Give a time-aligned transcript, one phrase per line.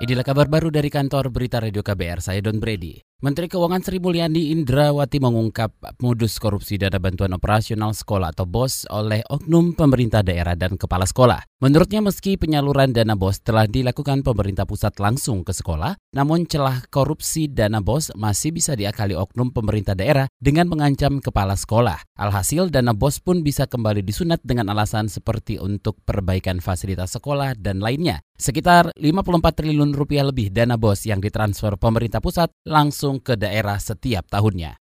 [0.00, 3.09] Inilah kabar baru dari kantor berita Radio KBR, saya Don Brady.
[3.20, 9.20] Menteri Keuangan Sri Mulyani Indrawati mengungkap modus korupsi dana bantuan operasional sekolah atau BOS oleh
[9.28, 11.44] oknum pemerintah daerah dan kepala sekolah.
[11.60, 17.44] Menurutnya meski penyaluran dana BOS telah dilakukan pemerintah pusat langsung ke sekolah, namun celah korupsi
[17.52, 22.00] dana BOS masih bisa diakali oknum pemerintah daerah dengan mengancam kepala sekolah.
[22.16, 27.84] Alhasil dana BOS pun bisa kembali disunat dengan alasan seperti untuk perbaikan fasilitas sekolah dan
[27.84, 28.24] lainnya.
[28.40, 34.30] Sekitar 54 triliun rupiah lebih dana BOS yang ditransfer pemerintah pusat langsung ke daerah setiap
[34.30, 34.78] tahunnya.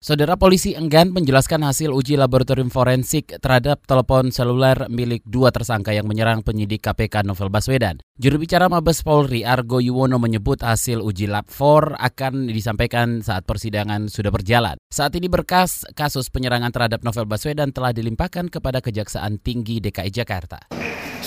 [0.00, 6.08] Saudara polisi enggan menjelaskan hasil uji laboratorium forensik terhadap telepon seluler milik dua tersangka yang
[6.08, 8.00] menyerang penyidik KPK Novel Baswedan.
[8.16, 14.08] Juru bicara Mabes Polri Argo Yuwono menyebut hasil uji lab 4 akan disampaikan saat persidangan
[14.08, 14.80] sudah berjalan.
[14.88, 20.64] Saat ini berkas kasus penyerangan terhadap Novel Baswedan telah dilimpahkan kepada Kejaksaan Tinggi DKI Jakarta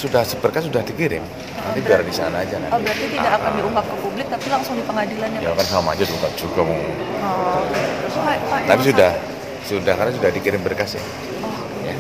[0.04, 1.24] sudah berkas sudah dikirim
[1.64, 2.76] nanti biar di sana aja nanti.
[2.76, 5.40] Oh berarti tidak akan diungkap ke publik tapi langsung di pengadilan ya?
[5.48, 6.82] Ya kan sama aja juga juga mau.
[7.24, 7.64] Oh.
[8.68, 9.12] Tapi sudah
[9.64, 11.04] sudah karena sudah dikirim berkas ya.
[11.40, 11.56] Oh.
[11.88, 11.96] ya.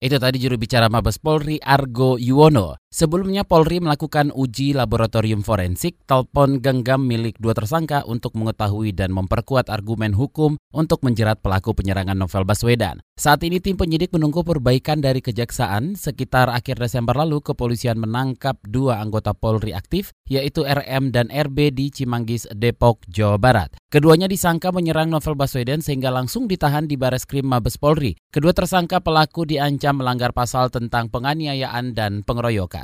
[0.00, 2.80] Itu tadi juru bicara Mabes Polri Argo Yuwono.
[2.86, 9.66] Sebelumnya Polri melakukan uji laboratorium forensik telepon genggam milik dua tersangka untuk mengetahui dan memperkuat
[9.74, 13.02] argumen hukum untuk menjerat pelaku penyerangan Novel Baswedan.
[13.18, 15.98] Saat ini tim penyidik menunggu perbaikan dari kejaksaan.
[15.98, 21.90] Sekitar akhir Desember lalu kepolisian menangkap dua anggota Polri aktif yaitu RM dan RB di
[21.90, 23.74] Cimanggis, Depok, Jawa Barat.
[23.88, 28.14] Keduanya disangka menyerang Novel Baswedan sehingga langsung ditahan di Bares Krim Mabes Polri.
[28.28, 32.75] Kedua tersangka pelaku diancam melanggar pasal tentang penganiayaan dan pengeroyokan.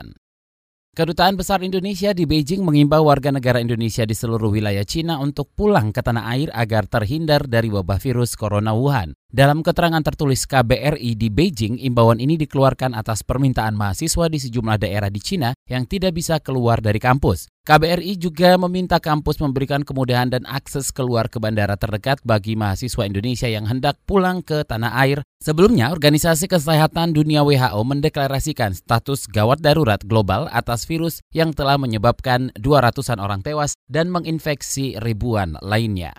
[0.93, 5.89] Kedutaan Besar Indonesia di Beijing mengimbau warga negara Indonesia di seluruh wilayah Cina untuk pulang
[5.89, 9.17] ke tanah air agar terhindar dari wabah virus corona Wuhan.
[9.33, 15.09] Dalam keterangan tertulis KBRI di Beijing, imbauan ini dikeluarkan atas permintaan mahasiswa di sejumlah daerah
[15.09, 17.49] di Cina yang tidak bisa keluar dari kampus.
[17.65, 23.49] KBRI juga meminta kampus memberikan kemudahan dan akses keluar ke bandara terdekat bagi mahasiswa Indonesia
[23.49, 25.25] yang hendak pulang ke tanah air.
[25.41, 32.53] Sebelumnya, Organisasi Kesehatan Dunia WHO mendeklarasikan status gawat darurat global atas virus yang telah menyebabkan
[32.61, 36.13] 200-an orang tewas dan menginfeksi ribuan lainnya.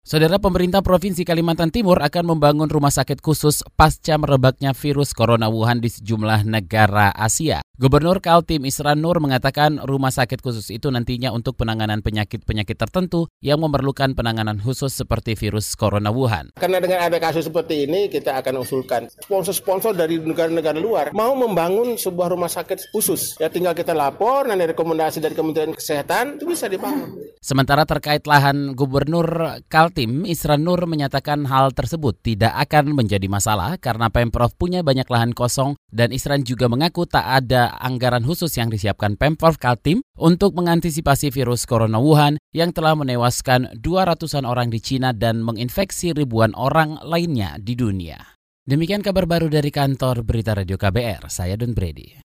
[0.00, 5.84] Saudara pemerintah Provinsi Kalimantan Timur akan membangun rumah sakit khusus pasca merebaknya virus corona Wuhan
[5.84, 7.60] di sejumlah negara Asia.
[7.76, 13.60] Gubernur Kaltim Isran Nur mengatakan rumah sakit khusus itu nantinya untuk penanganan penyakit-penyakit tertentu yang
[13.60, 16.52] memerlukan penanganan khusus seperti virus corona Wuhan.
[16.56, 22.00] Karena dengan ada kasus seperti ini, kita akan usulkan sponsor-sponsor dari negara-negara luar mau membangun
[22.00, 23.36] sebuah rumah sakit khusus.
[23.36, 27.16] Ya tinggal kita lapor, nanti rekomendasi dari Kementerian Kesehatan itu bisa dibangun.
[27.40, 29.60] Sementara terkait lahan Gubernur
[29.90, 35.34] Kaltim, Isran Nur menyatakan hal tersebut tidak akan menjadi masalah karena Pemprov punya banyak lahan
[35.34, 41.34] kosong dan Isran juga mengaku tak ada anggaran khusus yang disiapkan Pemprov Kaltim untuk mengantisipasi
[41.34, 47.58] virus corona Wuhan yang telah menewaskan 200-an orang di Cina dan menginfeksi ribuan orang lainnya
[47.58, 48.38] di dunia.
[48.62, 52.29] Demikian kabar baru dari kantor Berita Radio KBR, saya Don Brady.